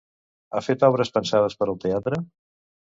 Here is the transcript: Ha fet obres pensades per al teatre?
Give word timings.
Ha 0.53 0.61
fet 0.69 0.85
obres 0.87 1.13
pensades 1.19 1.59
per 1.61 1.71
al 1.71 1.81
teatre? 1.87 2.23